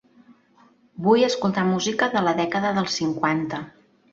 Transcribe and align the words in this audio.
Vull 1.09 1.27
escoltar 1.27 1.67
música 1.73 2.09
de 2.15 2.25
la 2.29 2.33
dècada 2.43 2.73
dels 2.79 2.99
cinquanta. 3.03 3.63